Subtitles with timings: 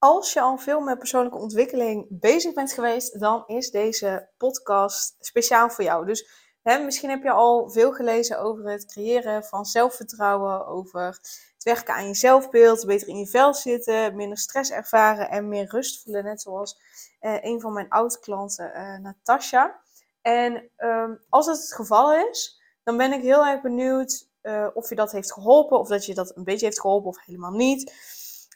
[0.00, 5.70] Als je al veel met persoonlijke ontwikkeling bezig bent geweest, dan is deze podcast speciaal
[5.70, 6.06] voor jou.
[6.06, 6.28] Dus
[6.62, 11.06] hè, misschien heb je al veel gelezen over het creëren van zelfvertrouwen, over
[11.54, 15.68] het werken aan je zelfbeeld, beter in je vel zitten, minder stress ervaren en meer
[15.68, 16.24] rust voelen.
[16.24, 16.80] Net zoals
[17.18, 19.80] eh, een van mijn oud-klanten, uh, Natasha.
[20.22, 24.88] En ehm, als dat het geval is, dan ben ik heel erg benieuwd uh, of
[24.88, 27.92] je dat heeft geholpen, of dat je dat een beetje heeft geholpen of helemaal niet.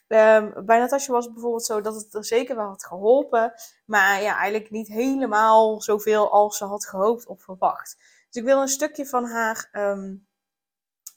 [0.07, 3.53] Um, bij Natasja was het bijvoorbeeld zo dat het er zeker wel had geholpen,
[3.85, 7.95] maar ja, eigenlijk niet helemaal zoveel als ze had gehoopt of verwacht.
[8.29, 10.27] Dus ik wil een stukje van haar um,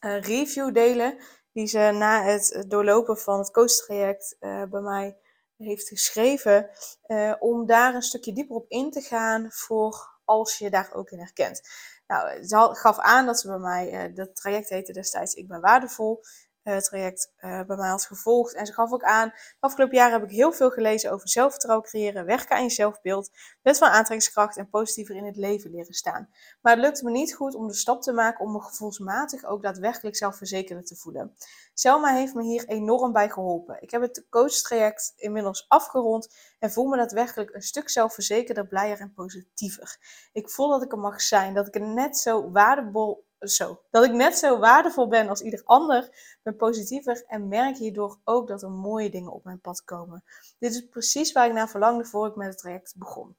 [0.01, 1.19] uh, review delen,
[1.53, 5.17] die ze na het doorlopen van het coachtraject uh, bij mij
[5.57, 6.71] heeft geschreven,
[7.07, 11.11] uh, om daar een stukje dieper op in te gaan voor als je daar ook
[11.11, 11.61] in herkent.
[12.07, 16.21] Nou, ze gaf aan dat ze bij mij, dat traject heette destijds Ik ben waardevol.
[16.69, 18.55] Eh, traject uh, bij mij gevolgd.
[18.55, 21.87] En ze gaf ook aan, de afgelopen jaren heb ik heel veel gelezen over zelfvertrouwen
[21.87, 23.31] creëren, werken aan je zelfbeeld,
[23.63, 26.29] wet van aantrekkingskracht en positiever in het leven leren staan.
[26.61, 29.63] Maar het lukte me niet goed om de stap te maken om me gevoelsmatig ook
[29.63, 31.35] daadwerkelijk zelfverzekerd te voelen.
[31.75, 33.83] Selma heeft me hier enorm bij geholpen.
[33.83, 39.13] Ik heb het coachtraject inmiddels afgerond en voel me daadwerkelijk een stuk zelfverzekerder, blijer en
[39.13, 39.97] positiever.
[40.33, 43.81] Ik voel dat ik er mag zijn, dat ik er net zo waardevol zo.
[43.91, 46.09] Dat ik net zo waardevol ben als ieder ander,
[46.43, 50.25] ben positiever en merk hierdoor ook dat er mooie dingen op mijn pad komen.
[50.59, 53.37] Dit is precies waar ik naar verlangde voor ik met het traject begon.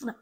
[0.00, 0.16] Nou,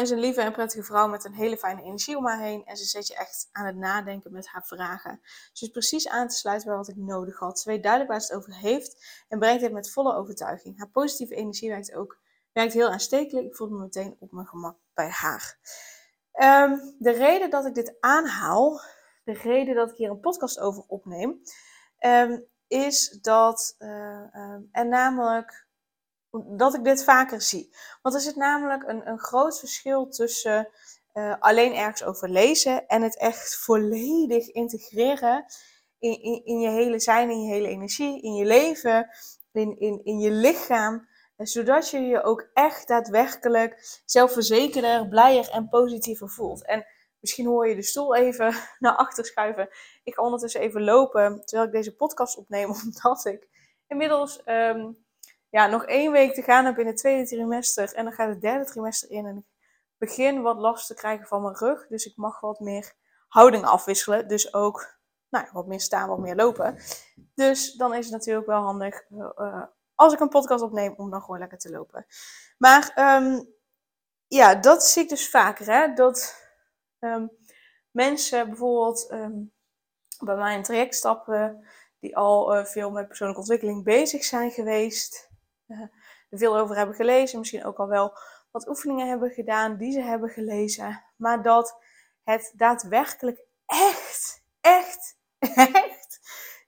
[0.00, 2.76] is een lieve en prettige vrouw met een hele fijne energie om haar heen en
[2.76, 5.20] ze zet je echt aan het nadenken met haar vragen.
[5.52, 7.60] Ze is precies aan te sluiten bij wat ik nodig had.
[7.60, 10.78] Ze weet duidelijk waar ze het over heeft en brengt het met volle overtuiging.
[10.78, 12.18] Haar positieve energie werkt ook
[12.52, 13.46] werkt heel aanstekelijk.
[13.46, 15.58] Ik voel me meteen op mijn gemak bij haar.
[16.42, 18.80] Um, de reden dat ik dit aanhaal,
[19.24, 21.42] de reden dat ik hier een podcast over opneem,
[22.06, 25.66] um, is dat, uh, um, en namelijk
[26.56, 27.76] dat ik dit vaker zie.
[28.02, 30.68] Want er zit namelijk een, een groot verschil tussen
[31.14, 35.44] uh, alleen ergens over lezen en het echt volledig integreren
[35.98, 39.10] in, in, in je hele zijn, in je hele energie, in je leven,
[39.52, 41.08] in, in je lichaam
[41.46, 46.66] zodat je je ook echt daadwerkelijk zelfverzekerder, blijer en positiever voelt.
[46.66, 46.86] En
[47.20, 49.68] misschien hoor je de stoel even naar achter schuiven.
[50.04, 53.48] Ik ga ondertussen even lopen terwijl ik deze podcast opneem, omdat ik
[53.86, 55.04] inmiddels um,
[55.50, 57.94] ja, nog één week te gaan heb in het tweede trimester.
[57.94, 59.26] En dan gaat het derde trimester in.
[59.26, 59.44] En ik
[59.98, 61.86] begin wat last te krijgen van mijn rug.
[61.86, 62.92] Dus ik mag wat meer
[63.28, 64.28] houding afwisselen.
[64.28, 64.98] Dus ook
[65.28, 66.78] nou, wat meer staan, wat meer lopen.
[67.34, 69.62] Dus dan is het natuurlijk wel handig uh,
[70.00, 72.06] als ik een podcast opneem, om dan gewoon lekker te lopen.
[72.58, 73.54] Maar um,
[74.26, 75.66] ja, dat zie ik dus vaker.
[75.66, 75.92] Hè?
[75.92, 76.46] Dat
[76.98, 77.30] um,
[77.90, 79.52] mensen bijvoorbeeld um,
[80.18, 81.66] bij mij traject stappen,
[81.98, 85.30] die al uh, veel met persoonlijke ontwikkeling bezig zijn geweest,
[85.66, 85.80] uh,
[86.30, 88.18] er veel over hebben gelezen, misschien ook al wel
[88.50, 91.76] wat oefeningen hebben gedaan die ze hebben gelezen, maar dat
[92.24, 95.18] het daadwerkelijk echt, echt,
[95.84, 96.20] echt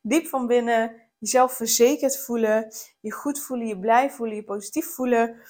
[0.02, 5.40] diep van binnen jezelf verzekerd voelen, je goed voelen, je blij voelen, je positief voelen.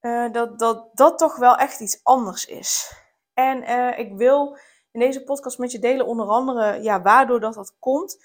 [0.00, 2.92] Uh, dat, dat dat toch wel echt iets anders is.
[3.34, 4.58] En uh, ik wil
[4.90, 8.18] in deze podcast met je delen onder andere ja, waardoor dat, dat komt.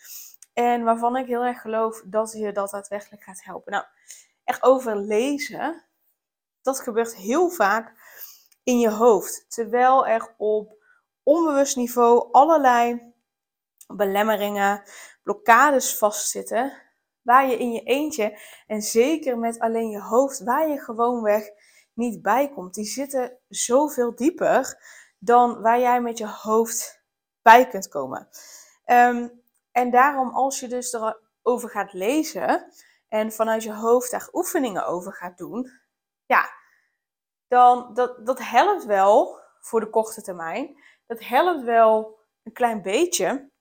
[0.54, 3.72] En waarvan ik heel erg geloof dat je dat daadwerkelijk gaat helpen.
[3.72, 3.86] Nou,
[4.44, 5.86] echt lezen,
[6.62, 7.94] dat gebeurt heel vaak
[8.64, 9.46] in je hoofd.
[9.48, 10.74] Terwijl er op
[11.24, 13.14] onbewust niveau allerlei
[13.88, 14.84] belemmeringen,
[15.24, 16.82] blokkades vastzitten,
[17.22, 21.50] waar je in je eentje en zeker met alleen je hoofd, waar je gewoonweg
[21.94, 22.74] niet bij komt.
[22.74, 24.84] Die zitten zoveel dieper
[25.18, 27.04] dan waar jij met je hoofd
[27.42, 28.30] bij kunt komen.
[28.86, 32.72] Um, en daarom, als je dus erover gaat lezen
[33.08, 35.72] en vanuit je hoofd daar oefeningen over gaat doen,
[36.26, 36.50] ja,
[37.48, 40.84] dan dat, dat helpt wel voor de korte termijn.
[41.06, 43.52] Dat helpt wel een klein beetje.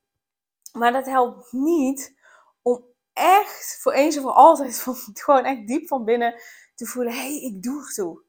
[0.73, 2.17] Maar dat helpt niet
[2.63, 4.87] om echt voor eens en voor altijd,
[5.25, 6.41] gewoon echt diep van binnen
[6.75, 8.23] te voelen: hé, hey, ik doe toe.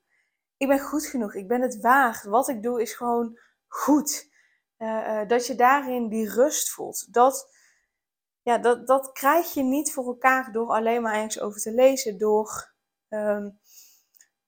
[0.58, 1.36] Ik ben goed genoeg.
[1.36, 2.24] Ik ben het waard.
[2.24, 4.30] Wat ik doe is gewoon goed.
[4.78, 7.14] Uh, uh, dat je daarin die rust voelt.
[7.14, 7.56] Dat,
[8.42, 12.18] ja, dat, dat krijg je niet voor elkaar door alleen maar ergens over te lezen.
[12.18, 12.74] Door
[13.08, 13.50] ehm,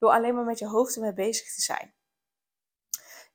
[0.01, 1.93] door alleen maar met je hoofd ermee bezig te zijn.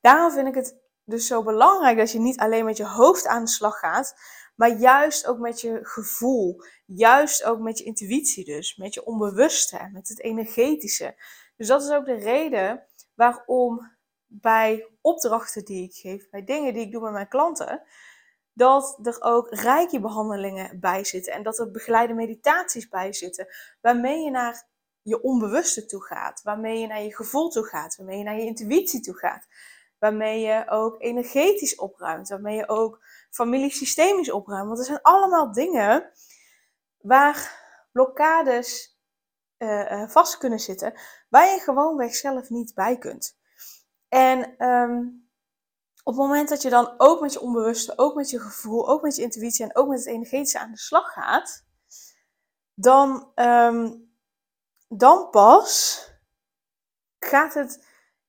[0.01, 0.77] Daarom vind ik het
[1.07, 4.15] dus zo belangrijk dat je niet alleen met je hoofd aan de slag gaat,
[4.55, 6.63] maar juist ook met je gevoel.
[6.87, 8.77] Juist ook met je intuïtie dus.
[8.77, 11.15] Met je onbewuste, met het energetische.
[11.57, 16.83] Dus dat is ook de reden waarom bij opdrachten die ik geef, bij dingen die
[16.83, 17.83] ik doe met mijn klanten,
[18.53, 23.47] dat er ook reiki-behandelingen bij zitten en dat er begeleide meditaties bij zitten,
[23.81, 24.69] waarmee je naar
[25.03, 28.47] je onbewuste toe gaat, waarmee je naar je gevoel toe gaat, waarmee je naar je
[28.47, 29.47] intuïtie toe gaat,
[29.99, 34.67] waarmee je ook energetisch opruimt, waarmee je ook familiesystemisch opruimt.
[34.67, 36.11] Want er zijn allemaal dingen
[36.97, 38.99] waar blokkades
[39.59, 43.39] uh, vast kunnen zitten, waar je gewoonweg zelf niet bij kunt.
[44.09, 45.29] En um,
[46.03, 49.03] op het moment dat je dan ook met je onbewuste, ook met je gevoel, ook
[49.03, 51.65] met je intuïtie en ook met het energetische aan de slag gaat,
[52.75, 54.11] dan, um,
[54.89, 56.01] dan pas
[57.19, 57.86] gaat het,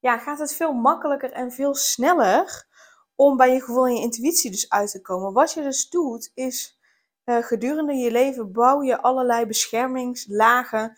[0.08, 2.68] ja, gaat het veel makkelijker en veel sneller
[3.16, 5.34] om bij je gevoel en je intuïtie dus uit te komen.
[5.34, 6.80] Wat je dus doet, is
[7.26, 10.98] uh, gedurende je leven bouw je allerlei beschermingslagen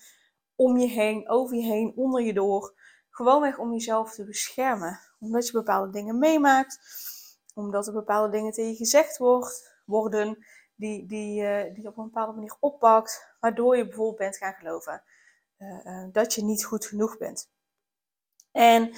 [0.56, 2.74] om je heen, over je heen, onder je door.
[3.10, 5.00] Gewoonweg om jezelf te beschermen.
[5.20, 6.80] Omdat je bepaalde dingen meemaakt.
[7.54, 10.46] Omdat er bepaalde dingen tegen je gezegd wordt, worden.
[10.76, 13.36] Die, die, uh, die op een bepaalde manier oppakt.
[13.40, 15.04] Waardoor je bijvoorbeeld bent gaan geloven
[15.58, 17.50] uh, dat je niet goed genoeg bent.
[18.60, 18.92] En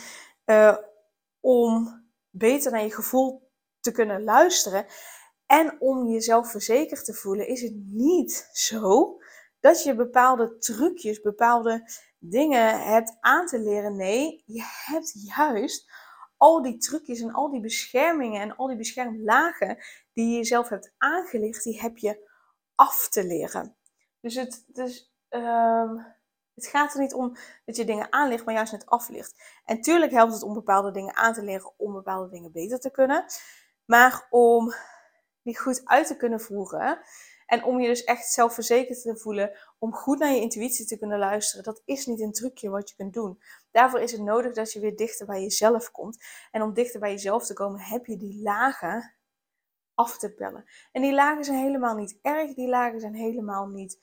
[1.39, 4.85] om beter naar je gevoel te kunnen luisteren.
[5.45, 9.19] En om jezelf verzekerd te voelen, is het niet zo
[9.59, 13.95] dat je bepaalde trucjes, bepaalde dingen hebt aan te leren.
[13.95, 15.91] Nee, je hebt juist
[16.37, 19.77] al die trucjes en al die beschermingen en al die beschermlagen
[20.13, 22.29] die je jezelf hebt aangelegd, die heb je
[22.75, 23.75] af te leren.
[24.19, 26.05] Dus het, dus, um,
[26.61, 27.35] het gaat er niet om
[27.65, 29.43] dat je dingen aanlegt, maar juist net aflegt.
[29.65, 32.91] En tuurlijk helpt het om bepaalde dingen aan te leren om bepaalde dingen beter te
[32.91, 33.25] kunnen.
[33.85, 34.73] Maar om
[35.41, 36.99] die goed uit te kunnen voeren
[37.45, 41.19] en om je dus echt zelfverzekerd te voelen, om goed naar je intuïtie te kunnen
[41.19, 43.41] luisteren, dat is niet een trucje wat je kunt doen.
[43.71, 46.23] Daarvoor is het nodig dat je weer dichter bij jezelf komt.
[46.51, 49.15] En om dichter bij jezelf te komen, heb je die lagen
[49.93, 50.65] af te pellen.
[50.91, 53.99] En die lagen zijn helemaal niet erg, die lagen zijn helemaal niet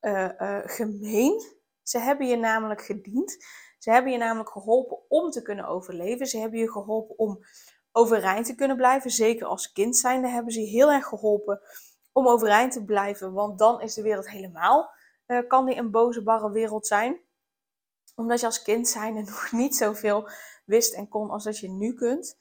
[0.00, 1.60] uh, uh, gemeen.
[1.82, 3.36] Ze hebben je namelijk gediend.
[3.78, 6.26] Ze hebben je namelijk geholpen om te kunnen overleven.
[6.26, 7.44] Ze hebben je geholpen om
[7.92, 9.10] overeind te kunnen blijven.
[9.10, 11.60] Zeker als kind zijnde hebben ze heel erg geholpen
[12.12, 13.32] om overeind te blijven.
[13.32, 14.90] Want dan is de wereld helemaal,
[15.26, 17.20] uh, kan die een boze, barre wereld zijn.
[18.14, 20.28] Omdat je als kind zijnde nog niet zoveel
[20.64, 22.38] wist en kon als dat je nu kunt.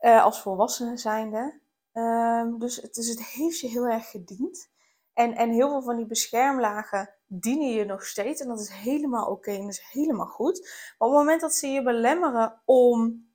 [0.00, 1.60] Uh, als volwassene zijnde.
[1.92, 4.71] Uh, dus, dus het heeft je heel erg gediend.
[5.14, 8.40] En, en heel veel van die beschermlagen dienen je nog steeds.
[8.40, 10.60] En dat is helemaal oké en dat is helemaal goed.
[10.98, 13.26] Maar op het moment dat ze je belemmeren om,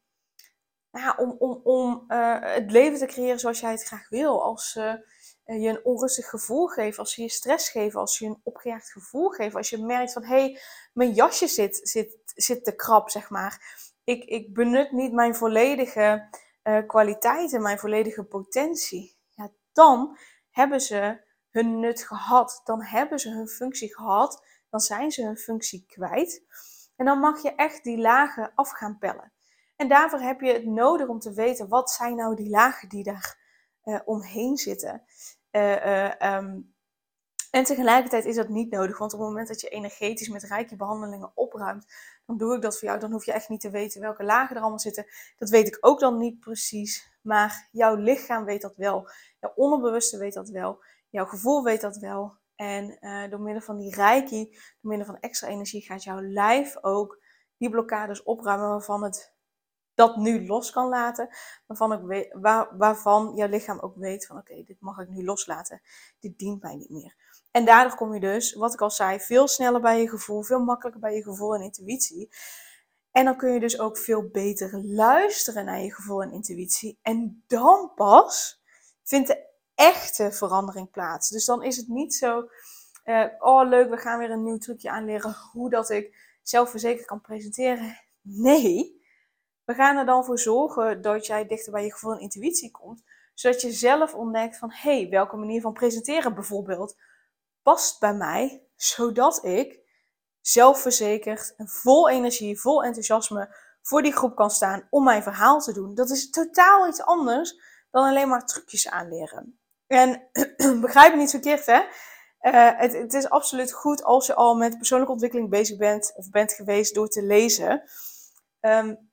[0.91, 4.43] nou, om, om, om uh, het leven te creëren zoals jij het graag wil.
[4.43, 5.05] Als ze
[5.45, 6.99] uh, je een onrustig gevoel geven.
[6.99, 7.99] Als ze je stress geven.
[7.99, 9.57] Als je een opgejaagd gevoel geven.
[9.57, 10.59] Als je merkt van, hé, hey,
[10.93, 13.85] mijn jasje zit, zit, zit te krap, zeg maar.
[14.03, 16.29] Ik, ik benut niet mijn volledige
[16.63, 19.17] uh, kwaliteiten, mijn volledige potentie.
[19.29, 20.17] Ja, dan
[20.49, 22.61] hebben ze hun nut gehad.
[22.63, 24.43] Dan hebben ze hun functie gehad.
[24.69, 26.45] Dan zijn ze hun functie kwijt.
[26.95, 29.31] En dan mag je echt die lagen af gaan pellen.
[29.75, 33.03] En daarvoor heb je het nodig om te weten wat zijn nou die lagen die
[33.03, 33.37] daar
[33.83, 35.03] uh, omheen zitten.
[35.51, 36.75] Uh, um,
[37.51, 40.75] en tegelijkertijd is dat niet nodig, want op het moment dat je energetisch met rijke
[40.75, 41.85] behandelingen opruimt,
[42.25, 42.99] dan doe ik dat voor jou.
[42.99, 45.05] Dan hoef je echt niet te weten welke lagen er allemaal zitten.
[45.37, 49.09] Dat weet ik ook dan niet precies, maar jouw lichaam weet dat wel.
[49.39, 50.83] Jouw onderbewuste weet dat wel.
[51.09, 52.37] Jouw gevoel weet dat wel.
[52.55, 56.77] En uh, door middel van die reiki, door middel van extra energie, gaat jouw lijf
[56.83, 57.21] ook
[57.57, 59.35] die blokkades opruimen waarvan het
[59.97, 61.29] dat nu los kan laten.
[61.67, 65.81] Waarvan, ik jouw lichaam ook weet van oké, dit mag ik nu loslaten.
[66.19, 67.15] Dit dient mij niet meer.
[67.51, 70.59] En daardoor kom je dus, wat ik al zei, veel sneller bij je gevoel, veel
[70.59, 72.29] makkelijker bij je gevoel en intuïtie.
[73.11, 76.99] En dan kun je dus ook veel beter luisteren naar je gevoel en intuïtie.
[77.01, 78.61] En dan pas
[79.03, 79.45] vindt de
[79.77, 81.29] echte verandering plaats.
[81.29, 82.49] Dus dan is het niet zo,
[83.05, 87.21] uh, oh leuk, we gaan weer een nieuw trucje aanleren hoe dat ik zelfverzekerd kan
[87.21, 87.99] presenteren.
[88.21, 89.01] Nee,
[89.63, 93.03] we gaan er dan voor zorgen dat jij dichter bij je gevoel en intuïtie komt.
[93.33, 96.97] Zodat je zelf ontdekt van, hé, hey, welke manier van presenteren bijvoorbeeld
[97.61, 98.63] past bij mij.
[98.75, 99.79] Zodat ik
[100.41, 105.73] zelfverzekerd en vol energie, vol enthousiasme voor die groep kan staan om mijn verhaal te
[105.73, 105.95] doen.
[105.95, 107.59] Dat is totaal iets anders
[107.91, 109.59] dan alleen maar trucjes aanleren.
[109.87, 110.29] En
[110.81, 111.81] begrijp me niet verkeerd, hè?
[112.41, 116.29] Uh, het, het, is absoluut goed als je al met persoonlijke ontwikkeling bezig bent of
[116.29, 117.83] bent geweest door te lezen.
[118.61, 119.09] Um,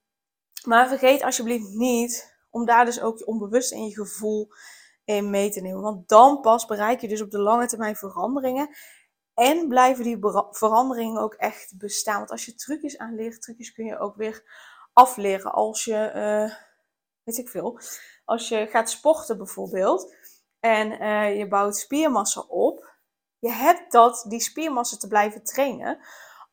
[0.65, 4.49] maar vergeet alsjeblieft niet om daar dus ook onbewust in je gevoel
[5.05, 5.83] in mee te nemen.
[5.83, 8.77] Want dan pas bereik je dus op de lange termijn veranderingen.
[9.35, 10.19] En blijven die
[10.51, 12.19] veranderingen ook echt bestaan.
[12.19, 14.43] Want als je trucjes aanleert, trucjes kun je ook weer
[14.93, 15.53] afleren.
[15.53, 16.57] Als je, uh,
[17.23, 17.81] weet ik veel,
[18.25, 20.15] als je gaat sporten bijvoorbeeld
[20.65, 22.93] en uh, je bouwt spiermassa op.
[23.39, 25.99] Je hebt dat, die spiermassa te blijven trainen.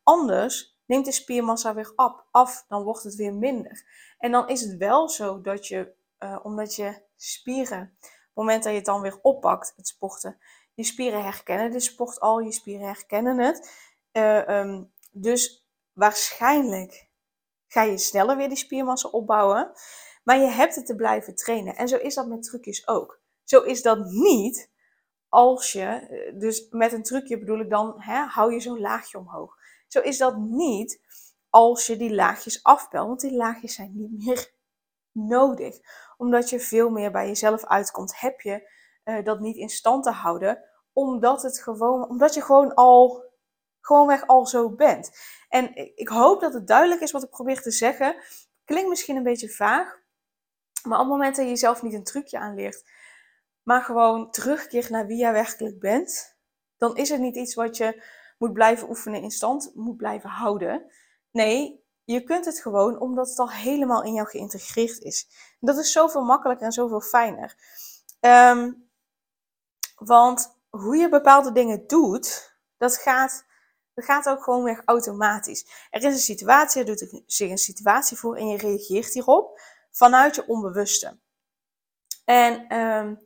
[0.03, 3.83] Anders neemt de spiermassa weer af, af, dan wordt het weer minder.
[4.17, 8.63] En dan is het wel zo dat je, uh, omdat je spieren, op het moment
[8.63, 10.37] dat je het dan weer oppakt, het sporten,
[10.73, 13.71] je spieren herkennen de sport al, je spieren herkennen het.
[14.11, 17.09] Uh, um, dus waarschijnlijk
[17.67, 19.71] ga je sneller weer die spiermassa opbouwen.
[20.23, 21.75] Maar je hebt het te blijven trainen.
[21.75, 23.21] En zo is dat met trucjes ook.
[23.51, 24.71] Zo is dat niet
[25.29, 29.17] als je, eh, dus met een trucje bedoel ik dan, hè, hou je zo'n laagje
[29.17, 29.55] omhoog.
[29.87, 31.01] Zo is dat niet
[31.49, 34.53] als je die laagjes afpelt, want die laagjes zijn niet meer
[35.11, 35.79] nodig.
[36.17, 38.71] Omdat je veel meer bij jezelf uitkomt, heb je
[39.05, 43.23] uh, dat niet in stand te houden, omdat, het gewoon, omdat je gewoon al,
[43.81, 45.11] gewoonweg al zo bent.
[45.49, 48.15] En ik hoop dat het duidelijk is wat ik probeer te zeggen.
[48.65, 49.99] Klinkt misschien een beetje vaag,
[50.83, 52.83] maar op het moment dat je jezelf niet een trucje aanleert,
[53.63, 56.37] maar gewoon terugkeert naar wie jij werkelijk bent,
[56.77, 58.03] dan is het niet iets wat je
[58.37, 60.91] moet blijven oefenen in stand, moet blijven houden.
[61.31, 65.27] Nee, je kunt het gewoon omdat het al helemaal in jou geïntegreerd is.
[65.59, 67.55] dat is zoveel makkelijker en zoveel fijner.
[68.19, 68.89] Um,
[69.95, 73.45] want hoe je bepaalde dingen doet, dat gaat,
[73.93, 75.87] dat gaat ook gewoon weer automatisch.
[75.89, 79.59] Er is een situatie, er doet zich een situatie voor en je reageert hierop
[79.91, 81.19] vanuit je onbewuste.
[82.25, 83.19] En um,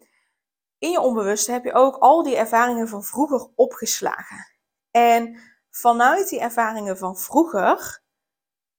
[0.77, 4.47] in je onbewuste heb je ook al die ervaringen van vroeger opgeslagen.
[4.91, 5.39] En
[5.69, 8.03] vanuit die ervaringen van vroeger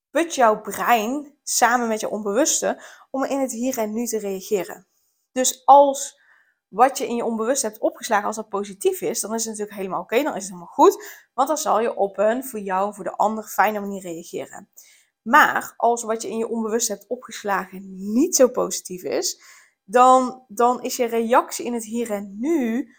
[0.09, 4.87] put jouw brein samen met je onbewuste om in het hier en nu te reageren.
[5.31, 6.21] Dus als
[6.67, 9.77] wat je in je onbewust hebt opgeslagen, als dat positief is, dan is het natuurlijk
[9.77, 11.03] helemaal oké, dan is het helemaal goed.
[11.33, 14.69] Want dan zal je op een voor jou, voor de ander fijne manier reageren.
[15.21, 19.41] Maar als wat je in je onbewust hebt opgeslagen niet zo positief is,
[19.89, 22.89] dan, dan is je reactie in het hier en nu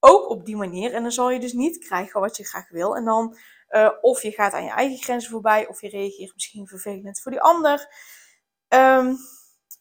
[0.00, 0.92] ook op die manier.
[0.94, 2.96] En dan zal je dus niet krijgen wat je graag wil.
[2.96, 3.36] En dan
[3.70, 7.32] uh, of je gaat aan je eigen grenzen voorbij, of je reageert misschien vervelend voor
[7.32, 7.88] die ander.
[8.68, 9.16] Um,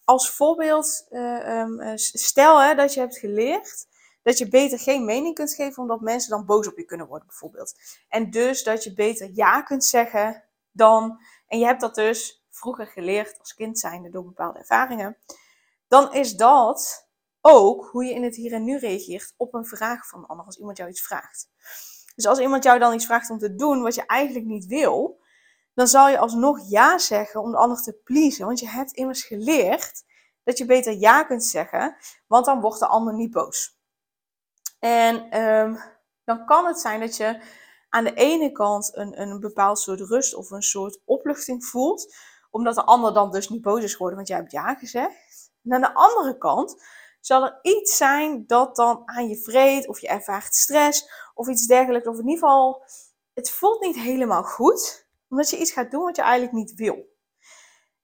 [0.03, 3.85] als voorbeeld, uh, um, stel hè, dat je hebt geleerd
[4.23, 7.27] dat je beter geen mening kunt geven, omdat mensen dan boos op je kunnen worden,
[7.27, 7.73] bijvoorbeeld.
[8.07, 11.19] En dus dat je beter ja kunt zeggen dan.
[11.47, 15.17] En je hebt dat dus vroeger geleerd als kind zijnde door bepaalde ervaringen.
[15.93, 17.07] Dan is dat
[17.41, 20.45] ook hoe je in het hier en nu reageert op een vraag van een ander
[20.45, 21.49] als iemand jou iets vraagt.
[22.15, 25.21] Dus als iemand jou dan iets vraagt om te doen wat je eigenlijk niet wil,
[25.73, 28.45] dan zal je alsnog ja zeggen om de ander te pleasen.
[28.45, 30.03] Want je hebt immers geleerd
[30.43, 31.95] dat je beter ja kunt zeggen,
[32.27, 33.77] want dan wordt de ander niet boos.
[34.79, 35.79] En um,
[36.23, 37.41] dan kan het zijn dat je
[37.89, 42.15] aan de ene kant een, een bepaald soort rust of een soort opluchting voelt,
[42.49, 45.32] omdat de ander dan dus niet boos is geworden, want jij hebt ja gezegd.
[45.63, 46.83] En aan de andere kant
[47.19, 51.65] zal er iets zijn dat dan aan je vreet, of je ervaart stress, of iets
[51.65, 52.07] dergelijks.
[52.07, 52.85] Of in ieder geval,
[53.33, 57.11] het voelt niet helemaal goed, omdat je iets gaat doen wat je eigenlijk niet wil.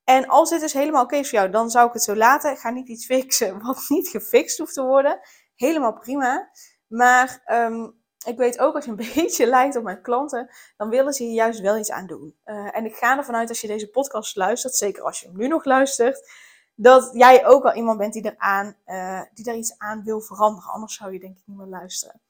[0.03, 2.57] En als dit dus helemaal oké is voor jou, dan zou ik het zo laten.
[2.57, 5.19] Ga niet iets fixen wat niet gefixt hoeft te worden.
[5.55, 6.51] Helemaal prima.
[6.87, 11.13] Maar um, ik weet ook, als je een beetje lijkt op mijn klanten, dan willen
[11.13, 12.35] ze hier juist wel iets aan doen.
[12.45, 15.37] Uh, en ik ga ervan uit als je deze podcast luistert, zeker als je hem
[15.37, 16.31] nu nog luistert,
[16.81, 20.69] dat jij ook wel iemand bent die, eraan, uh, die daar iets aan wil veranderen.
[20.69, 22.21] Anders zou je denk ik niet meer luisteren.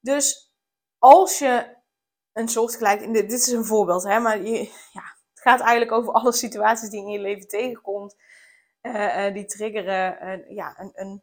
[0.00, 0.54] Dus
[0.98, 1.76] als je
[2.32, 4.62] een soortgelijk, dit is een voorbeeld, hè, maar je,
[4.92, 5.02] ja,
[5.34, 8.16] het gaat eigenlijk over alle situaties die in je leven tegenkomt.
[8.82, 11.22] Uh, uh, die triggeren ja, een, een,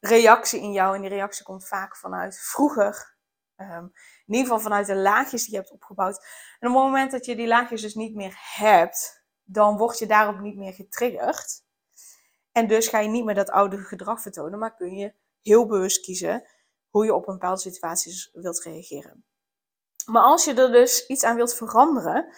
[0.00, 0.94] reactie in jou.
[0.94, 3.16] En die reactie komt vaak vanuit vroeger.
[3.56, 3.92] Um,
[4.26, 6.16] in ieder geval vanuit de laagjes die je hebt opgebouwd.
[6.58, 10.06] En op het moment dat je die laagjes dus niet meer hebt, dan word je
[10.06, 11.68] daarop niet meer getriggerd.
[12.60, 16.00] En dus ga je niet meer dat oude gedrag vertonen, maar kun je heel bewust
[16.00, 16.44] kiezen
[16.90, 19.24] hoe je op een bepaalde situatie wilt reageren.
[20.06, 22.34] Maar als je er dus iets aan wilt veranderen,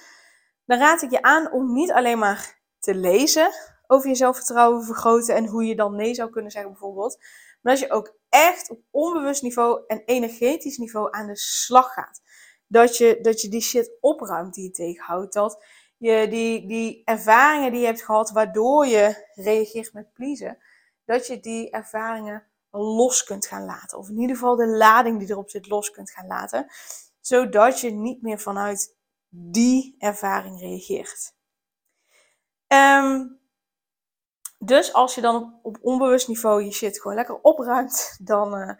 [0.64, 3.50] dan raad ik je aan om niet alleen maar te lezen
[3.86, 7.18] over je zelfvertrouwen vergroten en hoe je dan nee zou kunnen zeggen bijvoorbeeld,
[7.60, 12.20] maar dat je ook echt op onbewust niveau en energetisch niveau aan de slag gaat.
[12.66, 15.32] Dat je, dat je die shit opruimt die je tegenhoudt.
[15.32, 15.64] Dat
[16.02, 20.58] je die, die ervaringen die je hebt gehad, waardoor je reageert met pleasen,
[21.04, 23.98] dat je die ervaringen los kunt gaan laten.
[23.98, 26.66] Of in ieder geval de lading die erop zit los kunt gaan laten.
[27.20, 28.96] Zodat je niet meer vanuit
[29.28, 31.34] die ervaring reageert.
[32.66, 33.26] Ehm,
[34.58, 38.74] dus als je dan op, onbewust niveau je shit gewoon lekker opruimt, dan, uh,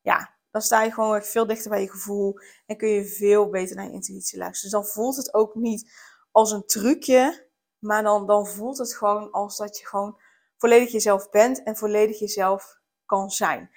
[0.00, 3.76] ja, dan sta je gewoon veel dichter bij je gevoel en kun je veel beter
[3.76, 4.70] naar je intuïtie luisteren.
[4.70, 9.30] Dus dan voelt het ook niet als een trucje, maar dan, dan voelt het gewoon
[9.30, 10.20] als dat je gewoon
[10.56, 13.70] volledig jezelf bent en volledig jezelf kan zijn.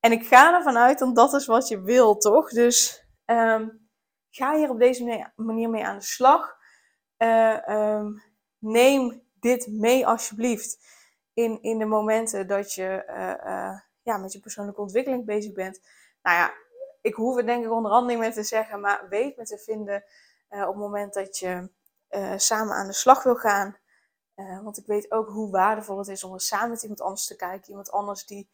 [0.00, 2.50] En ik ga ervan uit, want dat is wat je wil, toch?
[2.50, 3.88] Dus um,
[4.30, 6.56] ga hier op deze manier mee aan de slag.
[7.18, 8.22] Uh, um,
[8.58, 10.78] neem dit mee alsjeblieft
[11.34, 15.80] in, in de momenten dat je uh, uh, ja, met je persoonlijke ontwikkeling bezig bent.
[16.22, 16.54] Nou ja,
[17.00, 20.04] ik hoef het denk ik onder andere te zeggen, maar weet me te vinden
[20.48, 21.70] op het moment dat je
[22.36, 23.76] samen aan de slag wil gaan.
[24.62, 27.36] want ik weet ook hoe waardevol het is om er samen met iemand anders te
[27.36, 27.70] kijken.
[27.70, 28.48] Iemand anders die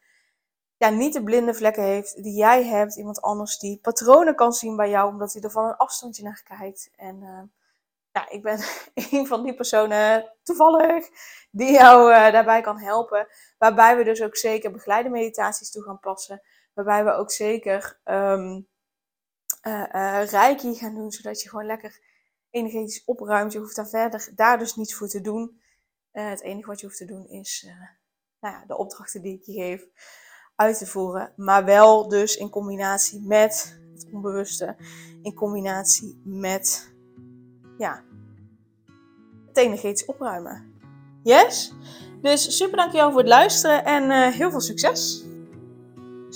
[0.79, 2.95] ja, niet de blinde vlekken heeft die jij hebt.
[2.95, 6.43] Iemand anders die patronen kan zien bij jou, omdat hij er van een afstandje naar
[6.57, 6.91] kijkt.
[6.95, 7.41] En uh,
[8.11, 8.59] ja, ik ben
[9.11, 11.07] een van die personen toevallig
[11.51, 13.27] die jou daarbij kan helpen.
[13.57, 16.41] Waarbij we dus ook zeker begeleide meditaties toe gaan passen.
[16.73, 18.67] Waarbij we ook zeker um,
[20.29, 21.99] reiki gaan doen, zodat je gewoon lekker
[22.49, 23.51] energetisch opruimt.
[23.53, 25.61] Je hoeft daar verder daar dus niets voor te doen.
[26.11, 27.69] het enige wat je hoeft te doen is
[28.39, 29.85] nou ja, de opdrachten die ik je geef
[30.55, 31.33] uit te voeren.
[31.35, 34.75] Maar wel dus in combinatie met het onbewuste.
[35.21, 36.93] In combinatie met
[37.77, 38.03] ja,
[39.47, 40.73] het energetisch opruimen.
[41.23, 41.73] Yes?
[42.21, 45.27] Dus super dankjewel voor het luisteren en uh, heel veel succes!